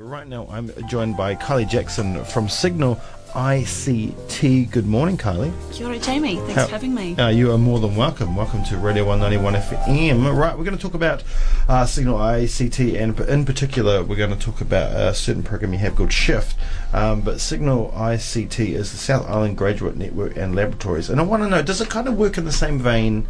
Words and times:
Right 0.00 0.28
now, 0.28 0.46
I'm 0.48 0.70
joined 0.86 1.16
by 1.16 1.34
Kylie 1.34 1.68
Jackson 1.68 2.24
from 2.24 2.48
Signal 2.48 3.00
ICT. 3.30 4.70
Good 4.70 4.86
morning, 4.86 5.16
Kylie. 5.16 5.52
Kia 5.72 5.88
ora, 5.88 5.98
Jamie. 5.98 6.36
Thanks 6.36 6.54
How- 6.54 6.66
for 6.66 6.70
having 6.70 6.94
me. 6.94 7.16
Uh, 7.16 7.30
you 7.30 7.50
are 7.50 7.58
more 7.58 7.80
than 7.80 7.96
welcome. 7.96 8.36
Welcome 8.36 8.62
to 8.66 8.76
Radio 8.76 9.04
191 9.04 9.54
FM. 9.56 10.36
Right, 10.38 10.56
we're 10.56 10.62
going 10.62 10.76
to 10.76 10.80
talk 10.82 10.94
about 10.94 11.24
uh, 11.68 11.84
Signal 11.84 12.16
ICT, 12.16 12.96
and 13.00 13.18
in 13.18 13.44
particular, 13.44 14.04
we're 14.04 14.14
going 14.14 14.30
to 14.30 14.38
talk 14.38 14.60
about 14.60 14.92
a 14.92 15.12
certain 15.14 15.42
program 15.42 15.72
you 15.72 15.80
have 15.80 15.96
called 15.96 16.12
Shift. 16.12 16.56
Um, 16.92 17.20
but 17.22 17.40
Signal 17.40 17.92
ICT 17.96 18.68
is 18.68 18.92
the 18.92 18.98
South 18.98 19.28
Island 19.28 19.58
Graduate 19.58 19.96
Network 19.96 20.36
and 20.36 20.54
Laboratories. 20.54 21.10
And 21.10 21.18
I 21.18 21.24
want 21.24 21.42
to 21.42 21.48
know, 21.48 21.60
does 21.60 21.80
it 21.80 21.90
kind 21.90 22.06
of 22.06 22.16
work 22.16 22.38
in 22.38 22.44
the 22.44 22.52
same 22.52 22.78
vein 22.78 23.26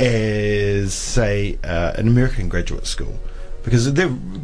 as, 0.00 0.94
say, 0.94 1.60
uh, 1.62 1.92
an 1.96 2.08
American 2.08 2.48
graduate 2.48 2.88
school? 2.88 3.20
Because 3.66 3.90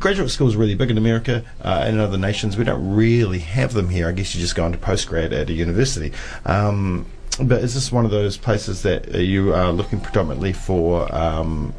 graduate 0.01 0.31
school 0.31 0.49
is 0.49 0.57
really 0.57 0.75
big 0.75 0.91
in 0.91 0.99
America 0.99 1.45
uh, 1.65 1.85
and 1.87 1.95
in 1.95 2.01
other 2.01 2.19
nations. 2.19 2.57
We 2.57 2.65
don't 2.65 2.97
really 2.97 3.39
have 3.39 3.73
them 3.73 3.89
here. 3.89 4.09
I 4.09 4.13
guess 4.13 4.35
you 4.35 4.41
just 4.41 4.57
go 4.57 4.67
into 4.67 4.79
postgrad 4.79 5.33
at 5.33 5.49
a 5.49 5.53
university. 5.53 6.13
Um, 6.45 7.07
but 7.41 7.63
is 7.63 7.75
this 7.75 7.93
one 7.93 8.05
of 8.05 8.11
those 8.11 8.37
places 8.37 8.83
that 8.83 9.15
you 9.15 9.55
are 9.55 9.71
looking 9.73 10.01
predominantly 10.01 10.53
for 10.53 11.15
um, 11.15 11.73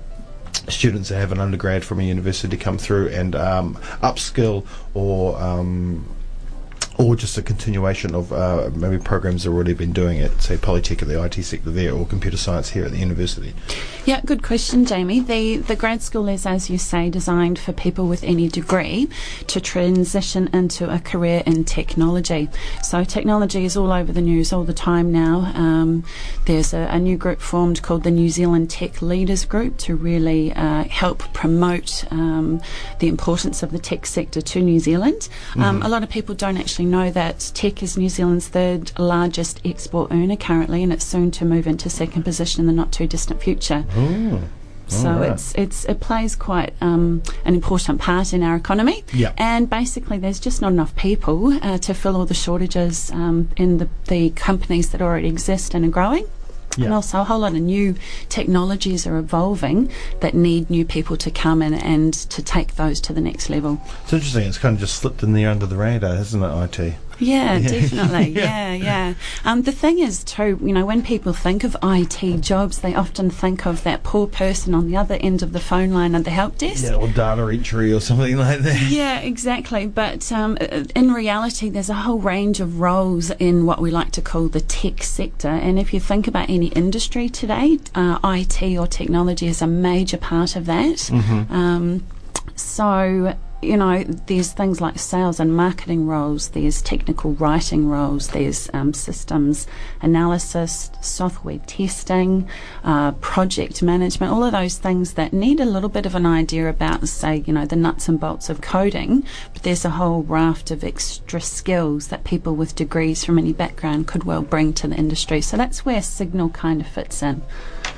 students 0.69 1.09
that 1.09 1.17
have 1.17 1.33
an 1.33 1.41
undergrad 1.41 1.83
from 1.83 1.99
a 1.99 2.03
university 2.03 2.55
to 2.55 2.63
come 2.63 2.77
through 2.77 3.09
and 3.09 3.35
um, 3.35 3.75
upskill 4.01 4.65
or 4.93 5.37
um, 5.41 6.07
or 6.97 7.15
just 7.15 7.37
a 7.37 7.41
continuation 7.41 8.13
of 8.13 8.31
uh, 8.31 8.69
maybe 8.75 8.97
programs 8.97 9.43
that 9.43 9.49
have 9.49 9.55
already 9.55 9.73
been 9.73 9.93
doing 9.93 10.17
it, 10.19 10.41
say 10.41 10.57
Polytech 10.57 11.01
at 11.01 11.07
the 11.07 11.23
IT 11.23 11.43
sector 11.43 11.71
there, 11.71 11.93
or 11.93 12.05
computer 12.05 12.37
science 12.37 12.69
here 12.69 12.85
at 12.85 12.91
the 12.91 12.97
university? 12.97 13.53
Yeah, 14.05 14.21
good 14.25 14.43
question, 14.43 14.85
Jamie. 14.85 15.19
The 15.19 15.57
the 15.57 15.75
grad 15.75 16.01
school 16.01 16.27
is, 16.27 16.45
as 16.45 16.69
you 16.69 16.77
say, 16.77 17.09
designed 17.09 17.57
for 17.57 17.73
people 17.73 18.07
with 18.07 18.23
any 18.23 18.47
degree 18.47 19.09
to 19.47 19.59
transition 19.59 20.49
into 20.53 20.93
a 20.93 20.99
career 20.99 21.41
in 21.45 21.63
technology. 21.63 22.49
So 22.83 23.03
technology 23.03 23.65
is 23.65 23.75
all 23.75 23.91
over 23.91 24.11
the 24.11 24.21
news 24.21 24.53
all 24.53 24.63
the 24.63 24.73
time 24.73 25.11
now. 25.11 25.51
Um, 25.55 26.03
there's 26.45 26.73
a, 26.73 26.87
a 26.91 26.99
new 26.99 27.17
group 27.17 27.39
formed 27.39 27.81
called 27.81 28.03
the 28.03 28.11
New 28.11 28.29
Zealand 28.29 28.69
Tech 28.69 29.01
Leaders 29.01 29.45
Group 29.45 29.77
to 29.79 29.95
really 29.95 30.53
uh, 30.53 30.83
help 30.85 31.19
promote 31.33 32.05
um, 32.11 32.61
the 32.99 33.07
importance 33.07 33.63
of 33.63 33.71
the 33.71 33.79
tech 33.79 34.05
sector 34.05 34.41
to 34.41 34.61
New 34.61 34.79
Zealand. 34.79 35.29
Um, 35.55 35.81
a 35.81 35.89
lot 35.89 36.03
of 36.03 36.09
people 36.09 36.35
don't 36.35 36.57
actually 36.57 36.82
know 36.85 37.11
that 37.11 37.51
tech 37.53 37.83
is 37.83 37.97
New 37.97 38.09
Zealand's 38.09 38.47
third 38.47 38.97
largest 38.99 39.61
export 39.65 40.11
earner 40.11 40.35
currently, 40.35 40.83
and 40.83 40.91
it's 40.91 41.05
soon 41.05 41.31
to 41.31 41.45
move 41.45 41.67
into 41.67 41.89
second 41.89 42.23
position 42.23 42.61
in 42.61 42.67
the 42.67 42.73
not 42.73 42.91
too 42.91 43.07
distant 43.07 43.41
future. 43.41 43.85
Oh. 43.95 44.41
So 44.87 45.09
Alright. 45.09 45.31
it's 45.31 45.55
it's 45.55 45.85
it 45.85 45.99
plays 45.99 46.35
quite 46.35 46.73
um, 46.81 47.23
an 47.45 47.55
important 47.55 47.99
part 47.99 48.33
in 48.33 48.43
our 48.43 48.55
economy. 48.55 49.03
Yeah. 49.13 49.33
And 49.37 49.69
basically, 49.69 50.17
there's 50.17 50.39
just 50.39 50.61
not 50.61 50.71
enough 50.71 50.95
people 50.95 51.53
uh, 51.63 51.77
to 51.79 51.93
fill 51.93 52.15
all 52.15 52.25
the 52.25 52.33
shortages 52.33 53.09
um, 53.11 53.49
in 53.57 53.77
the 53.77 53.89
the 54.07 54.29
companies 54.31 54.91
that 54.91 55.01
already 55.01 55.27
exist 55.27 55.73
and 55.73 55.85
are 55.85 55.89
growing. 55.89 56.27
Yeah. 56.77 56.85
And 56.85 56.93
also, 56.93 57.21
a 57.21 57.23
whole 57.23 57.39
lot 57.39 57.53
of 57.53 57.61
new 57.61 57.95
technologies 58.29 59.05
are 59.05 59.17
evolving 59.17 59.91
that 60.21 60.33
need 60.33 60.69
new 60.69 60.85
people 60.85 61.17
to 61.17 61.29
come 61.31 61.61
in 61.61 61.73
and 61.73 62.13
to 62.13 62.41
take 62.41 62.75
those 62.75 62.99
to 63.01 63.13
the 63.13 63.21
next 63.21 63.49
level. 63.49 63.81
It's 64.03 64.13
interesting. 64.13 64.47
It's 64.47 64.57
kind 64.57 64.75
of 64.75 64.79
just 64.79 64.95
slipped 64.95 65.23
in 65.23 65.33
there 65.33 65.49
under 65.49 65.65
the 65.65 65.77
radar, 65.77 66.15
hasn't 66.15 66.43
it? 66.43 66.79
IT. 66.79 66.95
Yeah, 67.23 67.59
definitely. 67.59 68.29
Yeah. 68.43 68.73
yeah. 68.73 69.13
Um, 69.45 69.61
the 69.63 69.71
thing 69.71 69.99
is, 69.99 70.23
too, 70.23 70.59
you 70.61 70.73
know, 70.73 70.85
when 70.85 71.03
people 71.03 71.33
think 71.33 71.63
of 71.63 71.75
IT 71.83 72.41
jobs, 72.41 72.79
they 72.79 72.93
often 72.95 73.29
think 73.29 73.65
of 73.65 73.83
that 73.83 74.03
poor 74.03 74.27
person 74.27 74.73
on 74.73 74.87
the 74.87 74.97
other 74.97 75.15
end 75.15 75.41
of 75.41 75.53
the 75.53 75.59
phone 75.59 75.91
line 75.91 76.15
at 76.15 76.25
the 76.25 76.31
help 76.31 76.57
desk. 76.57 76.83
Yeah, 76.83 76.95
or 76.95 77.07
data 77.07 77.47
entry 77.47 77.93
or 77.93 77.99
something 77.99 78.37
like 78.37 78.59
that. 78.59 78.81
Yeah, 78.93 79.19
exactly. 79.19 79.87
But 79.87 80.31
um, 80.31 80.57
uh, 80.59 80.83
in 80.95 81.13
reality, 81.13 81.69
there's 81.69 81.89
a 81.89 81.93
whole 81.93 82.19
range 82.19 82.59
of 82.59 82.79
roles 82.79 83.31
in 83.31 83.65
what 83.65 83.79
we 83.81 83.91
like 83.91 84.11
to 84.11 84.21
call 84.21 84.47
the 84.49 84.61
tech 84.61 85.03
sector. 85.03 85.47
And 85.47 85.79
if 85.79 85.93
you 85.93 85.99
think 85.99 86.27
about 86.27 86.49
any 86.49 86.67
industry 86.67 87.29
today, 87.29 87.79
uh, 87.95 88.19
IT 88.23 88.61
or 88.77 88.87
technology 88.87 89.47
is 89.47 89.61
a 89.61 89.67
major 89.67 90.17
part 90.17 90.55
of 90.55 90.65
that. 90.65 91.09
Um, 91.49 92.03
so, 92.55 93.35
you 93.63 93.77
know, 93.77 94.03
there's 94.03 94.51
things 94.51 94.81
like 94.81 94.99
sales 94.99 95.39
and 95.39 95.55
marketing 95.55 96.07
roles, 96.07 96.49
there's 96.49 96.81
technical 96.81 97.33
writing 97.33 97.87
roles, 97.87 98.29
there's 98.29 98.69
um, 98.73 98.93
systems 98.93 99.67
analysis, 100.01 100.91
software 101.01 101.59
testing, 101.65 102.47
uh, 102.83 103.11
project 103.13 103.81
management, 103.81 104.31
all 104.31 104.43
of 104.43 104.51
those 104.51 104.77
things 104.77 105.13
that 105.13 105.33
need 105.33 105.59
a 105.59 105.65
little 105.65 105.89
bit 105.89 106.05
of 106.05 106.15
an 106.15 106.25
idea 106.25 106.69
about, 106.69 107.07
say, 107.07 107.43
you 107.45 107.53
know, 107.53 107.65
the 107.65 107.75
nuts 107.75 108.07
and 108.07 108.19
bolts 108.19 108.49
of 108.49 108.61
coding. 108.61 109.25
But 109.53 109.63
there's 109.63 109.85
a 109.85 109.91
whole 109.91 110.23
raft 110.23 110.71
of 110.71 110.83
extra 110.83 111.41
skills 111.41 112.07
that 112.07 112.23
people 112.23 112.55
with 112.55 112.75
degrees 112.75 113.23
from 113.23 113.37
any 113.37 113.53
background 113.53 114.07
could 114.07 114.23
well 114.23 114.41
bring 114.41 114.73
to 114.73 114.87
the 114.87 114.95
industry. 114.95 115.41
So 115.41 115.57
that's 115.57 115.85
where 115.85 116.01
Signal 116.01 116.49
kind 116.49 116.81
of 116.81 116.87
fits 116.87 117.23
in. 117.23 117.41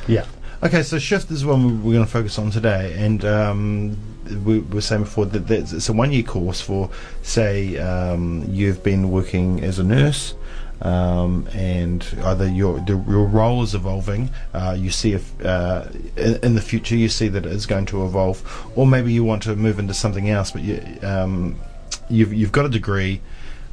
Yeah. 0.08 0.26
Okay, 0.66 0.81
so 0.81 0.98
shift 0.98 1.30
is 1.30 1.46
one 1.46 1.84
we're 1.84 1.94
going 1.94 2.06
to 2.06 2.12
focus 2.12 2.40
on 2.40 2.50
today, 2.50 2.96
and 2.98 3.24
um, 3.24 3.98
we 4.44 4.62
were 4.62 4.81
saying 4.81 5.03
before 5.03 5.28
that 5.28 5.52
it's 5.52 5.90
a 5.90 5.94
one-year 5.94 6.24
course 6.24 6.59
for, 6.59 6.90
say, 7.22 7.78
um, 7.78 8.44
you've 8.50 8.81
been 8.81 9.12
working 9.12 9.64
as 9.64 9.78
a 9.78 9.84
nurse, 9.84 10.34
um, 10.81 11.48
and 11.53 12.03
either 12.24 12.50
your 12.50 12.84
your 12.88 13.28
role 13.28 13.62
is 13.62 13.76
evolving, 13.76 14.31
uh, 14.56 14.76
you 14.76 14.90
see 14.90 15.14
if 15.14 15.40
uh, 15.46 15.86
in, 16.18 16.38
in 16.44 16.56
the 16.56 16.62
future 16.62 16.96
you 16.96 17.09
see 17.09 17.28
that 17.28 17.46
it 17.46 17.52
is 17.52 17.68
going 17.68 17.86
to 17.86 18.03
evolve, 18.03 18.42
or 18.76 18.88
maybe 18.88 19.14
you 19.14 19.24
want 19.24 19.44
to 19.44 19.56
move 19.56 19.78
into 19.78 19.94
something 19.94 20.32
else, 20.32 20.50
but 20.50 20.64
you, 20.64 20.82
um, 21.03 21.59
you've 22.09 22.34
you've 22.34 22.52
got 22.52 22.66
a 22.66 22.70
degree. 22.70 23.22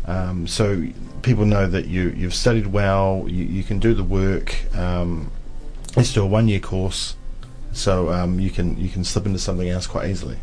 Um, 0.05 0.47
so 0.47 0.87
people 1.23 1.47
know 1.47 1.67
that 1.69 1.87
you 1.87 2.11
you've 2.11 2.35
studied 2.35 2.67
well, 2.67 3.25
you, 3.29 3.45
you 3.45 3.63
can 3.63 3.79
do 3.79 3.95
the 3.95 4.05
work. 4.05 4.55
Um, 4.77 5.31
it's 5.97 6.09
still 6.09 6.25
a 6.25 6.27
one 6.27 6.49
year 6.49 6.61
course, 6.61 7.17
so 7.73 8.11
um, 8.11 8.41
you 8.41 8.51
can 8.51 8.79
you 8.79 8.89
can 8.89 9.05
slip 9.05 9.27
into 9.27 9.39
something 9.39 9.69
else 9.69 9.87
quite 9.87 10.09
easily. 10.11 10.39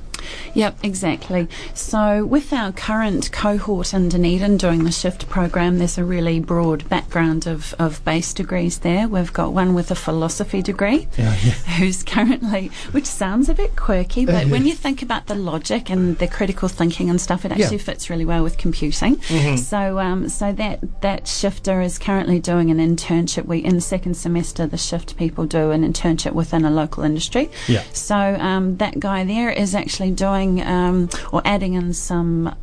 Yep, 0.53 0.79
exactly. 0.83 1.47
So, 1.73 2.25
with 2.25 2.51
our 2.53 2.71
current 2.71 3.31
cohort 3.31 3.93
in 3.93 4.09
Dunedin 4.09 4.57
doing 4.57 4.83
the 4.83 4.91
shift 4.91 5.29
program, 5.29 5.77
there's 5.79 5.97
a 5.97 6.03
really 6.03 6.39
broad 6.39 6.87
background 6.89 7.47
of, 7.47 7.73
of 7.79 8.03
base 8.05 8.33
degrees 8.33 8.79
there. 8.79 9.07
We've 9.07 9.31
got 9.33 9.53
one 9.53 9.73
with 9.73 9.91
a 9.91 9.95
philosophy 9.95 10.61
degree 10.61 11.07
Yeah, 11.17 11.35
yeah. 11.43 11.51
who's 11.77 12.03
currently, 12.03 12.67
which 12.91 13.05
sounds 13.05 13.49
a 13.49 13.53
bit 13.53 13.75
quirky, 13.75 14.25
but 14.25 14.47
when 14.47 14.65
you 14.65 14.73
think 14.73 15.01
about 15.01 15.27
the 15.27 15.35
logic 15.35 15.89
and 15.89 16.17
the 16.17 16.27
critical 16.27 16.67
thinking 16.67 17.09
and 17.09 17.19
stuff, 17.19 17.45
it 17.45 17.51
actually 17.51 17.77
Yeah. 17.77 17.83
fits 17.83 18.09
really 18.09 18.25
well 18.25 18.43
with 18.43 18.57
computing. 18.57 19.19
So, 19.57 19.99
um, 19.99 20.29
so 20.29 20.51
that 20.53 21.01
that 21.01 21.27
shifter 21.27 21.81
is 21.81 21.97
currently 21.97 22.39
doing 22.39 22.71
an 22.71 22.77
internship. 22.77 23.45
We 23.45 23.59
in 23.59 23.75
the 23.75 23.81
second 23.81 24.15
semester, 24.15 24.65
the 24.67 24.77
shift 24.77 25.17
people 25.17 25.45
do 25.45 25.71
an 25.71 25.81
internship 25.91 26.33
within 26.33 26.65
a 26.65 26.71
local 26.71 27.03
industry. 27.03 27.49
Yeah. 27.67 27.83
So 27.93 28.15
um, 28.15 28.77
that 28.77 28.99
guy 28.99 29.23
there 29.23 29.49
is 29.49 29.75
actually 29.75 30.08
doing 30.15 30.61
um, 30.63 31.09
or 31.31 31.41
adding 31.45 31.73
in 31.73 31.93
some. 31.93 32.55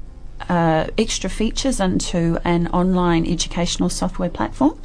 Uh, 0.51 0.87
extra 0.99 1.31
features 1.31 1.81
into 1.81 2.39
an 2.45 2.67
online 2.69 3.27
educational 3.27 3.89
software 3.89 4.29
platform. 4.29 4.79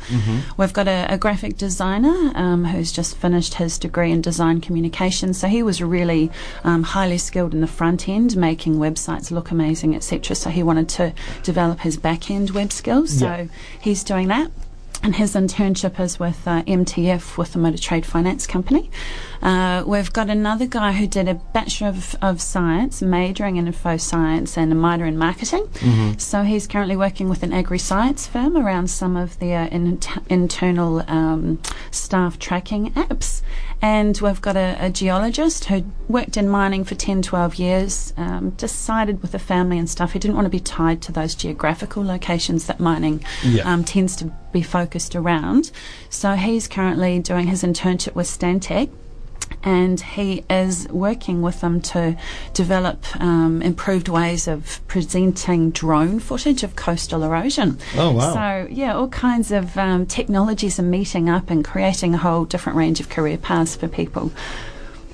We've 0.55 0.71
got 0.71 0.87
a, 0.87 1.05
a 1.13 1.17
graphic 1.17 1.57
designer 1.57 2.31
um, 2.35 2.63
who's 2.65 2.89
just 2.91 3.17
finished 3.17 3.55
his 3.55 3.77
degree 3.77 4.11
in 4.11 4.21
design 4.21 4.61
communication. 4.61 5.33
So 5.33 5.47
he 5.49 5.61
was 5.61 5.83
really 5.83 6.31
um, 6.63 6.83
highly 6.83 7.17
skilled 7.17 7.53
in 7.53 7.59
the 7.59 7.67
front 7.67 8.07
end, 8.07 8.37
making 8.37 8.77
websites 8.77 9.29
look 9.29 9.51
amazing, 9.51 9.93
etc. 9.93 10.35
So 10.37 10.49
he 10.49 10.63
wanted 10.63 10.87
to 10.89 11.13
develop 11.43 11.81
his 11.81 11.97
back 11.97 12.31
end 12.31 12.51
web 12.51 12.71
skills. 12.71 13.19
So 13.19 13.25
Yeah. 13.25 13.45
he's 13.81 14.05
doing 14.05 14.29
that. 14.29 14.51
And 15.03 15.15
his 15.15 15.33
internship 15.33 15.99
is 15.99 16.19
with 16.19 16.47
uh, 16.47 16.61
MTF, 16.63 17.35
with 17.37 17.53
the 17.53 17.59
Motor 17.59 17.79
Trade 17.79 18.05
Finance 18.05 18.45
Company. 18.45 18.91
Uh, 19.41 19.83
we've 19.87 20.13
got 20.13 20.29
another 20.29 20.67
guy 20.67 20.91
who 20.91 21.07
did 21.07 21.27
a 21.27 21.33
Bachelor 21.33 21.87
of, 21.87 22.15
of 22.21 22.39
Science, 22.39 23.01
majoring 23.01 23.55
in 23.57 23.65
info 23.65 23.97
science, 23.97 24.57
and 24.57 24.71
a 24.71 24.75
minor 24.75 25.05
in 25.05 25.17
marketing. 25.17 25.67
So 26.19 26.43
he's 26.43 26.67
currently 26.67 26.95
working 26.95 27.29
with 27.29 27.41
an 27.41 27.51
agri 27.51 27.79
science 27.79 28.27
firm 28.27 28.55
around 28.55 28.89
some 28.89 29.17
of 29.17 29.39
their 29.39 29.63
in, 29.65 29.99
internal 30.29 31.03
um, 31.09 31.59
staff 31.89 32.37
tracking 32.37 32.91
apps. 32.93 33.41
And 33.83 34.15
we've 34.21 34.39
got 34.41 34.55
a, 34.55 34.77
a 34.79 34.89
geologist 34.91 35.65
who 35.65 35.83
worked 36.07 36.37
in 36.37 36.47
mining 36.47 36.83
for 36.83 36.93
10, 36.93 37.23
12 37.23 37.55
years, 37.55 38.13
um, 38.15 38.51
decided 38.51 39.21
with 39.23 39.31
the 39.31 39.39
family 39.39 39.79
and 39.79 39.89
stuff, 39.89 40.11
he 40.11 40.19
didn't 40.19 40.35
want 40.35 40.45
to 40.45 40.49
be 40.51 40.59
tied 40.59 41.01
to 41.03 41.11
those 41.11 41.33
geographical 41.33 42.03
locations 42.03 42.67
that 42.67 42.79
mining 42.79 43.23
Yeah. 43.43 43.71
um, 43.71 43.83
tends 43.83 44.15
to 44.17 44.25
be 44.51 44.61
focused 44.61 45.15
around. 45.15 45.71
So 46.11 46.33
he's 46.35 46.67
currently 46.67 47.19
doing 47.19 47.47
his 47.47 47.63
internship 47.63 48.13
with 48.13 48.27
Stantec. 48.27 48.89
And 49.63 50.01
he 50.01 50.43
is 50.49 50.87
working 50.89 51.41
with 51.41 51.61
them 51.61 51.81
to 51.81 52.17
develop 52.53 53.05
um, 53.21 53.61
improved 53.61 54.07
ways 54.07 54.47
of 54.47 54.79
presenting 54.87 55.71
drone 55.71 56.19
footage 56.19 56.63
of 56.63 56.75
coastal 56.75 57.23
erosion. 57.23 57.77
Oh, 57.95 58.11
wow. 58.11 58.33
So, 58.33 58.67
yeah, 58.71 58.95
all 58.95 59.09
kinds 59.09 59.51
of 59.51 59.77
um, 59.77 60.05
technologies 60.05 60.79
are 60.79 60.83
meeting 60.83 61.29
up 61.29 61.49
and 61.49 61.63
creating 61.63 62.15
a 62.15 62.17
whole 62.17 62.45
different 62.45 62.77
range 62.77 62.99
of 62.99 63.09
career 63.09 63.37
paths 63.37 63.75
for 63.75 63.87
people. 63.87 64.31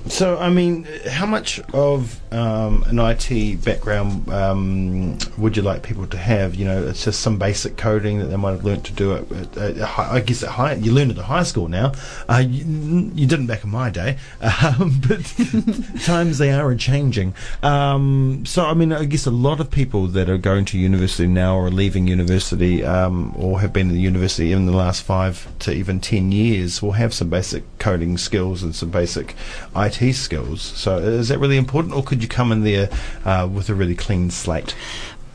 So, 0.08 0.38
I 0.38 0.48
mean, 0.48 0.84
how 1.06 1.26
much 1.26 1.60
of 1.72 2.20
um, 2.32 2.82
an 2.86 2.98
IT 2.98 3.62
background 3.64 4.28
um, 4.30 5.18
would 5.36 5.56
you 5.56 5.62
like 5.62 5.82
people 5.82 6.06
to 6.06 6.16
have? 6.16 6.54
You 6.54 6.64
know, 6.64 6.86
it's 6.86 7.04
just 7.04 7.20
some 7.20 7.38
basic 7.38 7.76
coding 7.76 8.18
that 8.18 8.26
they 8.26 8.36
might 8.36 8.52
have 8.52 8.64
learnt 8.64 8.84
to 8.86 8.92
do 8.92 9.12
it. 9.12 9.30
At, 9.30 9.56
at, 9.56 9.98
I 9.98 10.20
guess 10.20 10.42
at 10.42 10.50
high, 10.50 10.74
you 10.74 10.92
learn 10.92 11.10
it 11.10 11.18
at 11.18 11.24
high 11.24 11.42
school 11.42 11.68
now. 11.68 11.92
Uh, 12.28 12.42
you, 12.46 13.10
you, 13.14 13.26
didn't 13.26 13.46
back 13.46 13.64
in 13.64 13.70
my 13.70 13.90
day, 13.90 14.16
um, 14.40 15.00
but 15.06 15.24
times 16.04 16.38
they 16.38 16.52
are 16.52 16.74
changing. 16.74 17.34
Um, 17.62 18.44
so, 18.46 18.64
I 18.64 18.74
mean, 18.74 18.92
I 18.92 19.04
guess 19.04 19.26
a 19.26 19.30
lot 19.30 19.60
of 19.60 19.70
people 19.70 20.06
that 20.08 20.30
are 20.30 20.38
going 20.38 20.64
to 20.66 20.78
university 20.78 21.28
now 21.28 21.56
or 21.56 21.70
leaving 21.70 22.06
university 22.06 22.82
um, 22.84 23.34
or 23.36 23.60
have 23.60 23.72
been 23.72 23.88
in 23.88 23.94
the 23.94 24.00
university 24.00 24.52
in 24.52 24.66
the 24.66 24.72
last 24.72 25.02
five 25.02 25.46
to 25.60 25.72
even 25.72 26.00
ten 26.00 26.32
years 26.32 26.80
will 26.80 26.92
have 26.92 27.12
some 27.12 27.28
basic 27.28 27.64
coding 27.78 28.16
skills 28.16 28.62
and 28.62 28.74
some 28.74 28.90
basic 28.90 29.34
IT 29.76 29.97
IT 30.00 30.14
skills. 30.14 30.62
So 30.62 30.98
is 30.98 31.28
that 31.28 31.38
really 31.38 31.56
important, 31.56 31.94
or 31.94 32.02
could 32.02 32.22
you 32.22 32.28
come 32.28 32.52
in 32.52 32.64
there 32.64 32.88
uh, 33.24 33.48
with 33.50 33.68
a 33.68 33.74
really 33.74 33.94
clean 33.94 34.30
slate? 34.30 34.74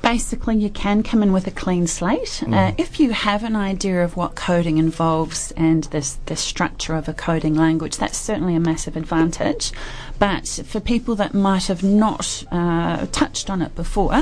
basically 0.04 0.58
you 0.58 0.70
can 0.70 1.02
come 1.02 1.24
in 1.24 1.34
with 1.34 1.48
a 1.48 1.52
clean 1.52 1.88
slate. 1.88 2.44
Mm. 2.44 2.54
Uh, 2.54 2.76
if 2.78 3.00
you 3.00 3.12
have 3.12 3.44
an 3.44 3.56
idea 3.56 4.04
of 4.04 4.16
what 4.16 4.36
coding 4.36 4.78
involves 4.78 5.52
and 5.54 5.86
this 5.86 6.20
the 6.26 6.36
structure 6.36 6.94
of 6.94 7.08
a 7.08 7.14
coding 7.14 7.56
language, 7.56 7.98
that's 7.98 8.18
certainly 8.18 8.54
a 8.54 8.60
massive 8.60 8.96
advantage. 8.96 9.72
But 10.20 10.46
for 10.66 10.80
people 10.80 11.16
that 11.16 11.34
might 11.34 11.68
have 11.68 11.84
not 11.84 12.44
uh, 12.52 13.08
touched 13.12 13.50
on 13.50 13.62
it 13.62 13.74
before, 13.76 14.14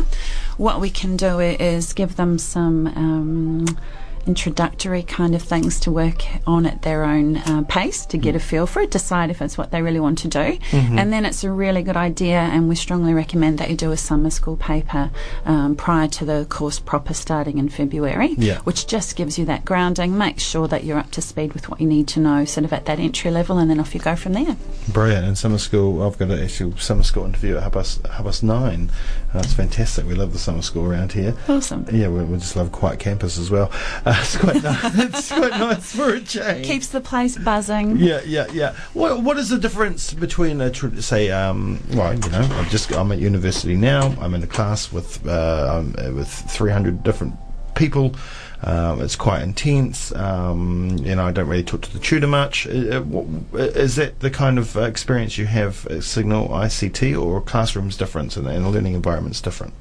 what 0.55 0.79
we 0.79 0.89
can 0.89 1.17
do 1.17 1.39
is 1.39 1.91
give 1.91 2.15
them 2.15 2.37
some. 2.37 2.87
Um, 2.87 3.65
introductory 4.27 5.03
kind 5.03 5.35
of 5.35 5.41
things 5.41 5.79
to 5.81 5.91
work 5.91 6.23
on 6.47 6.65
at 6.65 6.81
their 6.81 7.03
own 7.03 7.37
uh, 7.37 7.63
pace 7.67 8.05
to 8.07 8.17
get 8.17 8.35
a 8.35 8.39
feel 8.39 8.67
for 8.67 8.81
it, 8.81 8.91
decide 8.91 9.29
if 9.29 9.41
it's 9.41 9.57
what 9.57 9.71
they 9.71 9.81
really 9.81 9.99
want 9.99 10.17
to 10.19 10.27
do. 10.27 10.39
Mm-hmm. 10.39 10.99
And 10.99 11.11
then 11.11 11.25
it's 11.25 11.43
a 11.43 11.51
really 11.51 11.83
good 11.83 11.97
idea, 11.97 12.37
and 12.37 12.69
we 12.69 12.75
strongly 12.75 13.13
recommend 13.13 13.57
that 13.59 13.69
you 13.69 13.75
do 13.75 13.91
a 13.91 13.97
summer 13.97 14.29
school 14.29 14.57
paper 14.57 15.11
um, 15.45 15.75
prior 15.75 16.07
to 16.09 16.25
the 16.25 16.45
course 16.49 16.79
proper 16.79 17.13
starting 17.13 17.57
in 17.57 17.69
February, 17.69 18.35
yeah. 18.37 18.59
which 18.59 18.87
just 18.87 19.15
gives 19.15 19.37
you 19.39 19.45
that 19.45 19.65
grounding, 19.65 20.17
makes 20.17 20.43
sure 20.43 20.67
that 20.67 20.83
you're 20.83 20.97
up 20.97 21.11
to 21.11 21.21
speed 21.21 21.53
with 21.53 21.69
what 21.69 21.81
you 21.81 21.87
need 21.87 22.07
to 22.09 22.19
know 22.19 22.45
sort 22.45 22.65
of 22.65 22.73
at 22.73 22.85
that 22.85 22.99
entry 22.99 23.31
level, 23.31 23.57
and 23.57 23.69
then 23.69 23.79
off 23.79 23.93
you 23.93 23.99
go 23.99 24.15
from 24.15 24.33
there. 24.33 24.55
Brilliant. 24.89 25.25
And 25.25 25.37
summer 25.37 25.57
school, 25.57 26.03
I've 26.03 26.17
got 26.17 26.29
an 26.29 26.43
actual 26.43 26.77
summer 26.77 27.03
school 27.03 27.25
interview 27.25 27.57
at 27.57 27.63
half 27.63 27.73
past, 27.73 28.43
nine. 28.43 28.91
That's 29.33 29.53
fantastic. 29.53 30.05
We 30.05 30.15
love 30.15 30.33
the 30.33 30.39
summer 30.39 30.61
school 30.61 30.89
around 30.89 31.13
here. 31.13 31.35
Awesome. 31.47 31.85
Yeah, 31.91 32.09
we, 32.09 32.23
we 32.23 32.37
just 32.37 32.55
love 32.55 32.71
quiet 32.71 32.99
campus 32.99 33.37
as 33.37 33.49
well. 33.49 33.71
Uh, 34.11 34.17
it's 34.21 34.37
quite 34.37 34.61
nice. 34.61 34.95
it's 34.95 35.31
quite 35.31 35.51
nice 35.51 35.95
for 35.95 36.13
a 36.15 36.21
change. 36.21 36.67
Keeps 36.67 36.87
the 36.87 36.99
place 36.99 37.37
buzzing. 37.37 37.95
Yeah, 37.97 38.21
yeah, 38.25 38.47
yeah. 38.51 38.73
What 38.93 39.21
What 39.23 39.37
is 39.37 39.49
the 39.49 39.57
difference 39.57 40.13
between 40.13 40.59
a 40.59 40.73
say, 41.01 41.31
um, 41.31 41.81
well, 41.93 42.13
you 42.13 42.29
know, 42.29 42.41
I'm 42.41 42.69
just 42.69 42.91
I'm 42.91 43.11
at 43.13 43.19
university 43.19 43.77
now. 43.77 44.13
I'm 44.19 44.33
in 44.33 44.43
a 44.43 44.47
class 44.47 44.91
with 44.91 45.25
uh, 45.25 45.83
with 46.13 46.27
300 46.27 47.03
different 47.03 47.35
people. 47.75 48.15
Um, 48.63 49.01
it's 49.01 49.15
quite 49.15 49.41
intense. 49.41 50.13
Um, 50.13 50.97
you 50.99 51.15
know, 51.15 51.25
I 51.25 51.31
don't 51.31 51.47
really 51.47 51.63
talk 51.63 51.81
to 51.81 51.93
the 51.93 51.99
tutor 51.99 52.27
much. 52.27 52.67
Uh, 52.67 53.03
uh 53.53 53.57
is 53.57 53.95
that 53.95 54.19
the 54.19 54.29
kind 54.29 54.59
of 54.59 54.77
uh, 54.77 54.81
experience 54.81 55.37
you 55.37 55.45
have 55.45 55.87
at 55.87 56.03
Signal 56.03 56.49
ICT, 56.49 57.19
or 57.19 57.41
classrooms 57.41 57.97
different 57.97 58.37
and, 58.37 58.47
and 58.47 58.65
the 58.65 58.69
learning 58.69 58.93
environment's 58.93 59.41
different? 59.41 59.73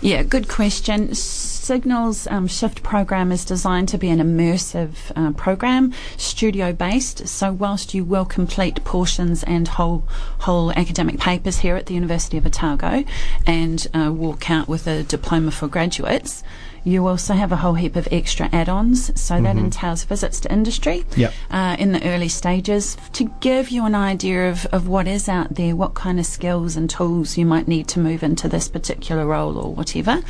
Yeah, 0.00 0.22
good 0.22 0.48
question. 0.48 1.14
Signal's 1.14 2.26
um, 2.28 2.46
Shift 2.46 2.82
program 2.82 3.30
is 3.30 3.44
designed 3.44 3.88
to 3.90 3.98
be 3.98 4.08
an 4.08 4.18
immersive 4.18 4.94
uh, 5.14 5.32
program, 5.32 5.92
studio 6.16 6.72
based. 6.72 7.28
So, 7.28 7.52
whilst 7.52 7.94
you 7.94 8.04
will 8.04 8.24
complete 8.24 8.82
portions 8.84 9.42
and 9.44 9.68
whole 9.68 10.04
whole 10.40 10.72
academic 10.72 11.18
papers 11.18 11.58
here 11.58 11.76
at 11.76 11.86
the 11.86 11.94
University 11.94 12.38
of 12.38 12.46
Otago 12.46 13.04
and 13.46 13.86
uh, 13.92 14.10
walk 14.12 14.50
out 14.50 14.68
with 14.68 14.86
a 14.86 15.02
diploma 15.02 15.50
for 15.50 15.68
graduates, 15.68 16.42
you 16.82 17.06
also 17.06 17.34
have 17.34 17.52
a 17.52 17.56
whole 17.56 17.74
heap 17.74 17.96
of 17.96 18.08
extra 18.20 18.48
add-ons. 18.52 19.06
So 19.20 19.34
mm-hmm. 19.34 19.44
that 19.44 19.56
entails 19.56 20.04
visits 20.04 20.40
to 20.40 20.52
industry 20.52 21.04
yep. 21.16 21.32
uh, 21.50 21.76
in 21.78 21.92
the 21.92 22.02
early 22.06 22.28
stages 22.28 22.96
to 23.14 23.24
give 23.40 23.70
you 23.70 23.86
an 23.86 23.94
idea 23.94 24.50
of, 24.50 24.66
of 24.66 24.88
what 24.88 25.06
is 25.08 25.28
out 25.28 25.54
there, 25.54 25.74
what 25.74 25.94
kind 25.94 26.18
of 26.20 26.26
skills 26.26 26.76
and 26.76 26.88
tools 26.90 27.38
you 27.38 27.46
might 27.46 27.66
need 27.66 27.88
to 27.88 27.98
move 27.98 28.22
into 28.22 28.48
this 28.48 28.68
particular 28.68 29.24
role 29.26 29.56
or 29.56 29.74
whatever. 29.74 30.22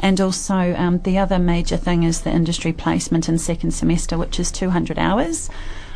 And 0.00 0.20
also 0.20 0.74
um, 0.76 0.98
the 0.98 1.16
other 1.18 1.38
major 1.38 1.76
thing 1.76 2.02
is 2.02 2.20
the 2.20 2.30
industry 2.30 2.72
placement 2.72 3.28
in 3.28 3.38
second 3.38 3.70
semester, 3.72 4.18
which 4.18 4.38
is 4.38 4.52
200 4.52 4.98
hours. 4.98 5.48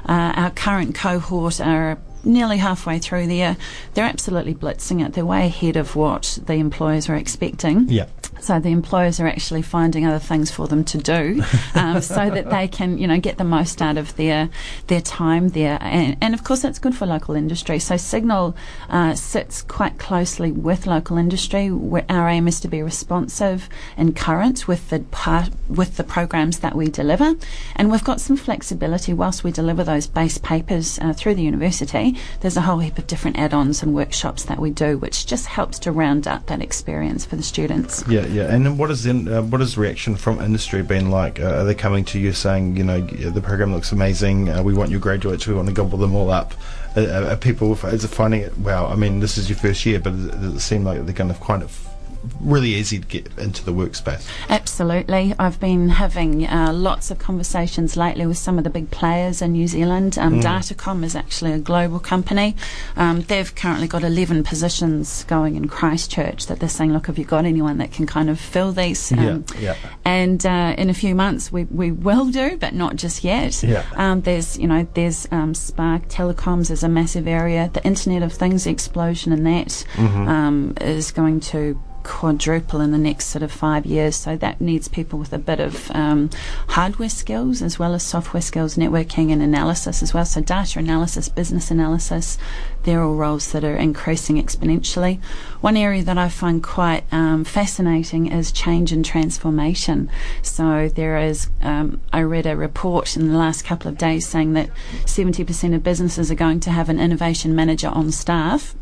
Uh, 0.08 0.32
our 0.34 0.50
current 0.50 0.94
cohort 0.94 1.60
are 1.60 1.98
nearly 2.24 2.58
halfway 2.58 2.98
through 2.98 3.26
there. 3.26 3.56
They're 3.94 4.04
absolutely 4.04 4.54
blitzing 4.54 5.04
it. 5.04 5.12
They're 5.14 5.26
way 5.26 5.46
ahead 5.46 5.76
of 5.76 5.96
what 5.96 6.38
the 6.44 6.54
employers 6.54 7.08
are 7.08 7.16
expecting. 7.16 7.88
Yeah. 7.88 8.06
So 8.40 8.58
the 8.58 8.70
employers 8.70 9.20
are 9.20 9.26
actually 9.28 9.62
finding 9.62 10.04
other 10.04 10.18
things 10.18 10.50
for 10.50 10.66
them 10.66 10.82
to 10.84 10.98
do, 10.98 11.44
um, 11.74 12.00
so 12.00 12.28
that 12.28 12.50
they 12.50 12.66
can, 12.66 12.98
you 12.98 13.06
know, 13.06 13.20
get 13.20 13.38
the 13.38 13.44
most 13.44 13.80
out 13.80 13.96
of 13.96 14.16
their 14.16 14.50
their 14.88 15.00
time 15.00 15.50
there. 15.50 15.78
And, 15.80 16.16
and 16.20 16.34
of 16.34 16.42
course, 16.42 16.62
that's 16.62 16.80
good 16.80 16.94
for 16.94 17.06
local 17.06 17.36
industry. 17.36 17.78
So 17.78 17.96
Signal 17.96 18.56
uh, 18.88 19.14
sits 19.14 19.62
quite 19.62 19.98
closely 19.98 20.50
with 20.50 20.88
local 20.88 21.18
industry. 21.18 21.70
Our 22.08 22.28
aim 22.28 22.48
is 22.48 22.58
to 22.60 22.68
be 22.68 22.82
responsive 22.82 23.68
and 23.96 24.16
current 24.16 24.66
with 24.66 24.90
the 24.90 25.00
part 25.00 25.50
with 25.68 25.96
the 25.96 26.04
programs 26.04 26.60
that 26.60 26.74
we 26.74 26.88
deliver, 26.88 27.34
and 27.76 27.92
we've 27.92 28.04
got 28.04 28.20
some 28.20 28.36
flexibility 28.36 29.12
whilst 29.12 29.44
we 29.44 29.52
deliver 29.52 29.84
those 29.84 30.08
base 30.08 30.38
papers 30.38 30.98
uh, 30.98 31.12
through 31.12 31.36
the 31.36 31.42
university. 31.42 32.11
There's 32.40 32.56
a 32.56 32.60
whole 32.60 32.78
heap 32.78 32.98
of 32.98 33.06
different 33.06 33.38
add-ons 33.38 33.82
and 33.82 33.94
workshops 33.94 34.44
that 34.44 34.58
we 34.58 34.70
do, 34.70 34.98
which 34.98 35.26
just 35.26 35.46
helps 35.46 35.78
to 35.80 35.92
round 35.92 36.26
out 36.26 36.46
that 36.46 36.62
experience 36.62 37.24
for 37.24 37.36
the 37.36 37.42
students. 37.42 38.04
Yeah, 38.08 38.26
yeah. 38.26 38.52
And 38.52 38.78
what 38.78 38.90
is 38.90 39.04
the 39.04 39.38
uh, 39.38 39.42
what 39.42 39.60
is 39.60 39.76
reaction 39.76 40.16
from 40.16 40.40
industry 40.40 40.82
been 40.82 41.10
like? 41.10 41.40
Uh, 41.40 41.60
are 41.60 41.64
they 41.64 41.74
coming 41.74 42.04
to 42.06 42.18
you 42.18 42.32
saying, 42.32 42.76
you 42.76 42.84
know, 42.84 43.00
the 43.00 43.40
program 43.40 43.72
looks 43.72 43.92
amazing. 43.92 44.48
Uh, 44.48 44.62
we 44.62 44.74
want 44.74 44.90
your 44.90 45.00
graduates. 45.00 45.46
We 45.46 45.54
want 45.54 45.68
to 45.68 45.74
gobble 45.74 45.98
them 45.98 46.14
all 46.14 46.30
up. 46.30 46.54
are 46.96 47.36
people 47.36 47.72
is 47.86 48.04
it 48.04 48.08
finding 48.08 48.40
it? 48.40 48.56
Wow. 48.58 48.86
I 48.86 48.96
mean, 48.96 49.20
this 49.20 49.38
is 49.38 49.48
your 49.48 49.58
first 49.58 49.84
year, 49.86 50.00
but 50.00 50.10
does 50.10 50.54
it 50.54 50.60
seem 50.60 50.84
like 50.84 51.04
they're 51.04 51.14
kind 51.14 51.30
of 51.30 51.40
kind 51.40 51.62
of 51.62 51.91
really 52.40 52.74
easy 52.74 52.98
to 52.98 53.06
get 53.06 53.26
into 53.38 53.64
the 53.64 53.72
workspace. 53.72 54.28
Absolutely. 54.48 55.34
I've 55.38 55.58
been 55.60 55.88
having 55.88 56.46
uh, 56.46 56.72
lots 56.72 57.10
of 57.10 57.18
conversations 57.18 57.96
lately 57.96 58.26
with 58.26 58.38
some 58.38 58.58
of 58.58 58.64
the 58.64 58.70
big 58.70 58.90
players 58.90 59.42
in 59.42 59.52
New 59.52 59.66
Zealand. 59.66 60.18
Um, 60.18 60.34
mm. 60.34 60.42
Datacom 60.42 61.04
is 61.04 61.16
actually 61.16 61.52
a 61.52 61.58
global 61.58 61.98
company. 61.98 62.56
Um, 62.96 63.22
they've 63.22 63.54
currently 63.54 63.88
got 63.88 64.04
11 64.04 64.44
positions 64.44 65.24
going 65.24 65.56
in 65.56 65.68
Christchurch 65.68 66.46
that 66.46 66.60
they're 66.60 66.68
saying, 66.68 66.92
look, 66.92 67.06
have 67.06 67.18
you 67.18 67.24
got 67.24 67.44
anyone 67.44 67.78
that 67.78 67.92
can 67.92 68.06
kind 68.06 68.30
of 68.30 68.38
fill 68.40 68.72
these? 68.72 69.12
Um, 69.12 69.44
yeah, 69.58 69.60
yeah. 69.60 69.76
And 70.04 70.44
uh, 70.44 70.74
in 70.78 70.90
a 70.90 70.94
few 70.94 71.14
months, 71.14 71.52
we, 71.52 71.64
we 71.64 71.92
will 71.92 72.30
do, 72.30 72.56
but 72.56 72.74
not 72.74 72.96
just 72.96 73.24
yet. 73.24 73.62
Yeah. 73.62 73.84
Um, 73.94 74.22
there's, 74.22 74.58
you 74.58 74.66
know, 74.66 74.86
there's 74.94 75.26
um, 75.30 75.54
Spark 75.54 76.08
Telecoms 76.08 76.70
is 76.70 76.82
a 76.82 76.88
massive 76.88 77.26
area. 77.26 77.70
The 77.72 77.84
Internet 77.84 78.22
of 78.22 78.32
Things 78.32 78.66
explosion 78.66 79.32
in 79.32 79.44
that 79.44 79.68
mm-hmm. 79.94 80.28
Um, 80.28 80.74
is 80.80 81.10
going 81.10 81.40
to 81.40 81.80
quadruple 82.02 82.80
in 82.80 82.92
the 82.92 82.98
next 82.98 83.26
sort 83.26 83.42
of 83.42 83.52
five 83.52 83.86
years. 83.86 84.16
So 84.16 84.36
that 84.36 84.60
needs 84.60 84.88
people 84.88 85.18
with 85.18 85.32
a 85.32 85.38
bit 85.38 85.60
of 85.60 85.90
um, 85.92 86.30
hardware 86.68 87.08
skills 87.08 87.62
as 87.62 87.78
well 87.78 87.94
as 87.94 88.02
software 88.02 88.40
skills, 88.40 88.76
networking 88.76 89.32
and 89.32 89.42
analysis 89.42 90.02
as 90.02 90.12
well. 90.12 90.24
So 90.24 90.40
data 90.40 90.78
analysis, 90.78 91.28
business 91.28 91.70
analysis, 91.70 92.38
they're 92.84 93.02
all 93.02 93.14
roles 93.14 93.52
that 93.52 93.64
are 93.64 93.76
increasing 93.76 94.42
exponentially. 94.42 95.20
One 95.60 95.76
area 95.76 96.02
that 96.02 96.18
I 96.18 96.28
find 96.28 96.62
quite 96.62 97.04
um, 97.12 97.44
fascinating 97.44 98.26
is 98.26 98.50
change 98.50 98.92
and 98.92 99.04
transformation. 99.04 100.10
So 100.42 100.88
there 100.88 101.18
is, 101.18 101.48
um, 101.60 102.00
I 102.12 102.20
read 102.22 102.46
a 102.46 102.56
report 102.56 103.16
in 103.16 103.28
the 103.28 103.38
last 103.38 103.64
couple 103.64 103.88
of 103.88 103.98
days 103.98 104.26
saying 104.26 104.54
that 104.54 104.70
70% 105.04 105.74
of 105.74 105.82
businesses 105.82 106.30
are 106.30 106.36
going 106.36 106.60
to 106.60 106.70
have 106.70 106.88
an 106.88 106.98
innovation 106.98 107.54
manager 107.54 107.88
on 107.88 108.10
staff 108.10 108.74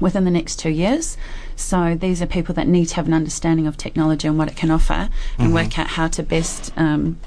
within 0.00 0.24
the 0.24 0.30
next 0.30 0.56
two 0.56 0.70
years. 0.70 1.16
So 1.56 1.94
these 1.94 2.20
are 2.20 2.26
people 2.26 2.54
that 2.54 2.66
need 2.66 2.86
to 2.86 2.96
have 2.96 3.06
an 3.06 3.14
understanding 3.14 3.66
of 3.66 3.76
technology 3.76 4.28
and 4.28 4.38
what 4.38 4.48
it 4.48 4.56
can 4.56 4.70
offer 4.70 4.92
and 5.38 5.48
mm-hmm. 5.48 5.54
work 5.54 5.78
out 5.78 5.88
how 5.88 6.08
to 6.08 6.22
best 6.22 6.72
um, 6.76 7.18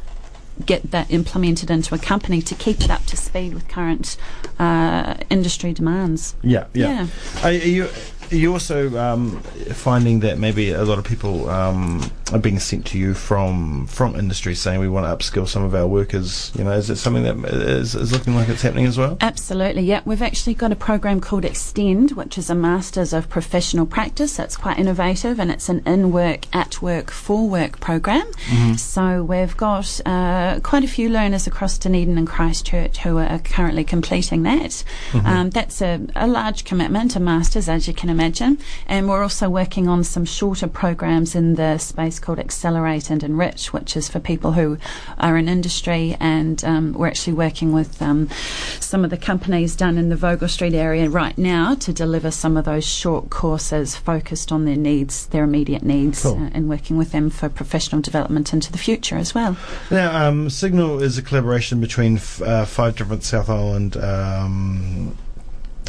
get 0.65 0.91
that 0.91 1.09
implemented 1.11 1.69
into 1.69 1.93
a 1.93 1.97
company 1.97 2.41
to 2.41 2.55
keep 2.55 2.81
it 2.81 2.89
up 2.89 3.05
to 3.05 3.17
speed 3.17 3.53
with 3.53 3.67
current 3.67 4.17
uh, 4.59 5.15
industry 5.29 5.73
demands. 5.73 6.35
Yeah, 6.41 6.65
yeah. 6.73 6.89
yeah. 6.89 7.07
Are, 7.43 7.51
you 7.51 7.89
are 8.31 8.35
you 8.35 8.51
also 8.51 8.97
um, 8.97 9.39
finding 9.71 10.19
that 10.21 10.37
maybe 10.37 10.71
a 10.71 10.83
lot 10.83 10.97
of 10.97 11.05
people 11.05 11.49
um, 11.49 12.11
are 12.33 12.39
being 12.39 12.59
sent 12.59 12.85
to 12.87 12.97
you 12.97 13.13
from 13.13 13.87
from 13.87 14.15
industry 14.15 14.55
saying 14.55 14.79
we 14.79 14.87
want 14.87 15.05
to 15.05 15.25
upskill 15.25 15.47
some 15.47 15.63
of 15.63 15.73
our 15.73 15.87
workers. 15.87 16.51
You 16.57 16.63
know, 16.63 16.71
is 16.71 16.89
it 16.89 16.97
something 16.97 17.23
that 17.23 17.51
is, 17.53 17.95
is 17.95 18.11
looking 18.11 18.35
like 18.35 18.49
it's 18.49 18.61
happening 18.61 18.85
as 18.85 18.97
well? 18.97 19.17
Absolutely, 19.21 19.83
yeah. 19.83 20.01
We've 20.05 20.21
actually 20.21 20.53
got 20.53 20.71
a 20.71 20.75
program 20.75 21.21
called 21.21 21.45
Extend, 21.45 22.11
which 22.11 22.37
is 22.37 22.49
a 22.49 22.55
Masters 22.55 23.13
of 23.13 23.29
Professional 23.29 23.85
Practice. 23.85 24.39
It's 24.39 24.57
quite 24.57 24.77
innovative 24.77 25.39
and 25.39 25.51
it's 25.51 25.69
an 25.69 25.81
in 25.85 26.11
work, 26.11 26.45
at 26.53 26.81
work, 26.81 27.11
for 27.11 27.47
work 27.47 27.79
program. 27.79 28.25
Mm-hmm. 28.25 28.73
So 28.73 29.23
we've 29.23 29.55
got 29.55 30.01
uh, 30.05 30.59
quite 30.61 30.83
a 30.83 30.87
few 30.87 31.09
learners 31.09 31.47
across 31.47 31.77
Dunedin 31.77 32.17
and 32.17 32.27
Christchurch 32.27 32.97
who 32.99 33.17
are 33.17 33.39
currently 33.39 33.83
completing 33.83 34.43
that. 34.43 34.83
Mm-hmm. 35.11 35.25
Um, 35.25 35.49
that's 35.49 35.81
a, 35.81 36.05
a 36.15 36.27
large 36.27 36.65
commitment, 36.65 37.15
a 37.15 37.19
Masters, 37.19 37.69
as 37.69 37.87
you 37.87 37.93
can 37.93 38.09
imagine. 38.09 38.59
And 38.87 39.07
we're 39.07 39.23
also 39.23 39.49
working 39.49 39.87
on 39.87 40.03
some 40.03 40.25
shorter 40.25 40.67
programs 40.67 41.35
in 41.35 41.55
the 41.55 41.77
space 41.77 42.16
called 42.19 42.39
Accelerate 42.39 43.09
and 43.09 43.23
Enrich, 43.23 43.73
which 43.73 43.95
is 43.95 44.09
for 44.09 44.19
people 44.19 44.53
who 44.53 44.77
are 45.17 45.37
in 45.37 45.47
industry. 45.47 46.15
And 46.19 46.63
um, 46.63 46.93
we're 46.93 47.07
actually 47.07 47.33
working 47.33 47.73
with 47.73 48.01
um, 48.01 48.29
some 48.79 49.03
of 49.03 49.09
the 49.09 49.17
companies 49.17 49.75
down 49.75 49.97
in 49.97 50.09
the 50.09 50.15
Vogel 50.15 50.47
Street 50.47 50.73
area 50.73 51.09
right 51.09 51.37
now 51.37 51.75
to 51.75 51.93
deliver 51.93 52.31
some 52.31 52.57
of 52.57 52.65
those 52.65 52.85
short 52.85 53.29
courses 53.29 53.95
focused 53.95 54.51
on 54.51 54.65
their 54.65 54.75
needs, 54.75 55.27
their 55.27 55.43
immediate 55.43 55.83
needs, 55.83 56.23
cool. 56.23 56.37
uh, 56.37 56.49
and 56.53 56.69
working 56.69 56.97
with 56.97 57.11
them 57.11 57.29
for 57.29 57.49
professional 57.49 58.01
development 58.01 58.53
into 58.53 58.71
the 58.71 58.77
future 58.77 59.17
as 59.17 59.33
well. 59.33 59.57
Now, 59.91 60.27
um, 60.27 60.49
Signal 60.49 61.01
is 61.01 61.17
a 61.17 61.21
collaboration 61.21 61.79
between 61.81 62.17
f- 62.17 62.41
uh, 62.41 62.65
five 62.65 62.95
different 62.95 63.23
South 63.23 63.49
Island 63.49 63.97
um, 63.97 65.17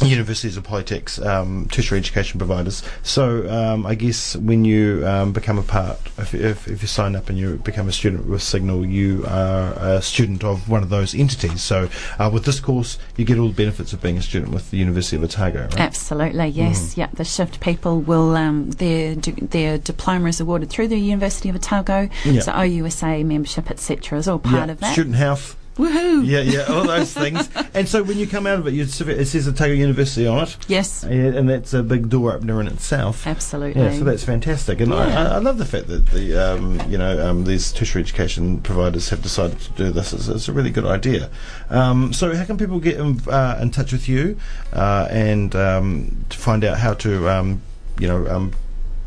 universities 0.07 0.57
or 0.57 0.61
polytechs, 0.61 1.23
um, 1.25 1.67
tertiary 1.71 1.99
education 1.99 2.37
providers. 2.37 2.83
So 3.03 3.49
um, 3.49 3.85
I 3.85 3.95
guess 3.95 4.35
when 4.35 4.65
you 4.65 5.05
um, 5.05 5.33
become 5.33 5.57
a 5.57 5.63
part, 5.63 5.99
if, 6.17 6.33
if, 6.33 6.67
if, 6.67 6.81
you 6.81 6.87
sign 6.87 7.15
up 7.15 7.29
and 7.29 7.37
you 7.37 7.57
become 7.57 7.87
a 7.87 7.91
student 7.91 8.27
with 8.27 8.41
Signal, 8.41 8.85
you 8.85 9.25
are 9.27 9.73
a 9.79 10.01
student 10.01 10.43
of 10.43 10.69
one 10.69 10.83
of 10.83 10.89
those 10.89 11.13
entities. 11.13 11.61
So 11.61 11.89
uh, 12.17 12.29
with 12.31 12.45
this 12.45 12.59
course, 12.59 12.97
you 13.17 13.25
get 13.25 13.37
all 13.37 13.47
the 13.47 13.53
benefits 13.53 13.93
of 13.93 14.01
being 14.01 14.17
a 14.17 14.21
student 14.21 14.53
with 14.53 14.71
the 14.71 14.77
University 14.77 15.17
of 15.17 15.23
Otago. 15.23 15.63
Right? 15.63 15.79
Absolutely, 15.79 16.47
yes. 16.47 16.93
Mm. 16.93 16.97
Yep. 16.97 17.11
The 17.13 17.25
shift 17.25 17.59
people 17.59 18.01
will 18.01 18.35
um, 18.35 18.71
their 18.71 19.15
their 19.15 19.77
diploma 19.77 20.29
is 20.29 20.39
awarded 20.39 20.69
through 20.69 20.87
the 20.87 20.97
University 20.97 21.49
of 21.49 21.55
Otago. 21.55 22.09
Yep. 22.25 22.43
So 22.43 22.51
OUSA 22.51 23.25
membership, 23.25 23.69
etc., 23.69 24.17
is 24.17 24.27
all 24.27 24.39
part 24.39 24.69
of 24.69 24.79
that. 24.79 24.93
Student 24.93 25.15
health 25.15 25.58
Woohoo! 25.79 26.25
Yeah, 26.25 26.41
yeah, 26.41 26.63
all 26.63 26.83
those 26.83 27.13
things. 27.13 27.49
And 27.71 27.87
so 27.87 28.03
when 28.03 28.17
you 28.17 28.27
come 28.27 28.47
out 28.47 28.59
of 28.59 28.67
it, 28.67 28.73
you, 28.73 28.81
it 28.83 29.25
says 29.25 29.47
Otago 29.47 29.73
University 29.73 30.25
on 30.25 30.43
it. 30.43 30.57
Yes. 30.67 31.03
And 31.03 31.47
that's 31.47 31.73
a 31.73 31.83
big 31.83 32.09
door 32.09 32.33
opener 32.33 32.59
in 32.59 32.67
itself. 32.67 33.25
Absolutely. 33.27 33.81
Yeah, 33.81 33.93
so 33.93 34.03
that's 34.03 34.23
fantastic. 34.23 34.81
And 34.81 34.91
yeah. 34.91 34.97
I, 34.97 35.35
I, 35.35 35.37
love 35.37 35.59
the 35.59 35.65
fact 35.65 35.87
that 35.87 36.07
the 36.07 36.35
um, 36.35 36.81
you 36.89 36.97
know 36.97 37.25
um, 37.25 37.45
these 37.45 37.71
tertiary 37.71 38.03
education 38.03 38.59
providers 38.61 39.09
have 39.09 39.21
decided 39.21 39.59
to 39.59 39.71
do 39.73 39.91
this. 39.91 40.11
It's, 40.13 40.27
it's 40.27 40.47
a 40.47 40.51
really 40.51 40.71
good 40.71 40.85
idea. 40.85 41.29
Um, 41.69 42.11
so 42.11 42.35
how 42.35 42.43
can 42.43 42.57
people 42.57 42.79
get 42.79 42.99
in, 42.99 43.19
uh, 43.29 43.59
in 43.61 43.69
touch 43.69 43.93
with 43.93 44.09
you 44.09 44.37
uh, 44.73 45.07
and 45.11 45.55
um, 45.55 46.25
to 46.29 46.37
find 46.37 46.63
out 46.65 46.79
how 46.79 46.95
to 46.95 47.29
um, 47.29 47.61
you 47.99 48.07
know 48.07 48.27
um, 48.27 48.51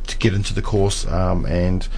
to 0.06 0.16
get 0.16 0.34
into 0.34 0.54
the 0.54 0.62
course 0.62 1.04
and 1.04 1.88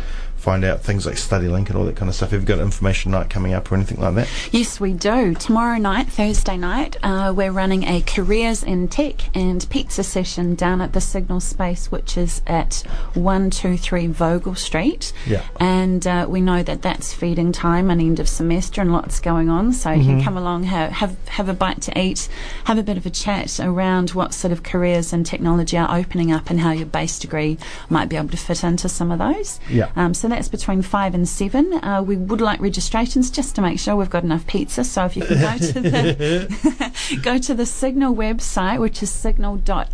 find 0.44 0.62
out 0.62 0.82
things 0.82 1.06
like 1.06 1.14
StudyLink 1.14 1.68
and 1.68 1.76
all 1.76 1.86
that 1.86 1.96
kind 1.96 2.10
of 2.10 2.14
stuff? 2.14 2.30
Have 2.32 2.42
you 2.42 2.46
got 2.46 2.58
information 2.58 3.12
night 3.12 3.30
coming 3.30 3.54
up 3.54 3.72
or 3.72 3.76
anything 3.76 3.98
like 3.98 4.14
that? 4.16 4.28
Yes, 4.52 4.78
we 4.78 4.92
do. 4.92 5.34
Tomorrow 5.34 5.78
night, 5.78 6.08
Thursday 6.08 6.58
night, 6.58 6.98
uh, 7.02 7.32
we're 7.34 7.50
running 7.50 7.84
a 7.84 8.02
Careers 8.02 8.62
in 8.62 8.88
Tech 8.88 9.34
and 9.34 9.66
Pizza 9.70 10.04
session 10.04 10.54
down 10.54 10.82
at 10.82 10.92
the 10.92 11.00
Signal 11.00 11.40
Space, 11.40 11.90
which 11.90 12.18
is 12.18 12.42
at 12.46 12.82
123 13.14 14.08
Vogel 14.08 14.54
Street. 14.54 15.14
Yeah. 15.26 15.42
And 15.58 16.06
uh, 16.06 16.26
we 16.28 16.42
know 16.42 16.62
that 16.62 16.82
that's 16.82 17.14
feeding 17.14 17.50
time 17.50 17.90
and 17.90 17.98
end 17.98 18.20
of 18.20 18.28
semester 18.28 18.82
and 18.82 18.92
lots 18.92 19.20
going 19.20 19.48
on. 19.48 19.72
So 19.72 19.88
mm-hmm. 19.88 20.00
you 20.00 20.06
can 20.08 20.22
come 20.22 20.36
along, 20.36 20.64
have, 20.64 20.92
have, 20.92 21.28
have 21.28 21.48
a 21.48 21.54
bite 21.54 21.80
to 21.82 21.98
eat, 21.98 22.28
have 22.64 22.76
a 22.76 22.82
bit 22.82 22.98
of 22.98 23.06
a 23.06 23.10
chat 23.10 23.58
around 23.60 24.10
what 24.10 24.34
sort 24.34 24.52
of 24.52 24.62
careers 24.62 25.14
and 25.14 25.24
technology 25.24 25.78
are 25.78 25.96
opening 25.96 26.32
up 26.32 26.50
and 26.50 26.60
how 26.60 26.72
your 26.72 26.86
base 26.86 27.18
degree 27.18 27.56
might 27.88 28.10
be 28.10 28.16
able 28.16 28.28
to 28.28 28.36
fit 28.36 28.62
into 28.62 28.90
some 28.90 29.10
of 29.10 29.18
those. 29.18 29.58
Yeah. 29.70 29.90
Um, 29.96 30.12
so 30.12 30.28
that's 30.34 30.48
between 30.48 30.82
five 30.82 31.14
and 31.14 31.28
seven. 31.28 31.72
Uh, 31.74 32.02
we 32.02 32.16
would 32.16 32.40
like 32.40 32.60
registrations 32.60 33.30
just 33.30 33.54
to 33.54 33.62
make 33.62 33.78
sure 33.78 33.94
we've 33.94 34.10
got 34.10 34.24
enough 34.24 34.46
pizza. 34.46 34.82
So 34.84 35.04
if 35.04 35.16
you 35.16 35.24
can 35.24 35.40
go 35.40 35.58
to 35.58 35.80
the 35.80 36.84
go 37.22 37.38
to 37.38 37.54
the 37.54 37.66
Signal 37.66 38.14
website, 38.14 38.80
which 38.80 39.02
is 39.02 39.10
signal.ac.nz, 39.10 39.92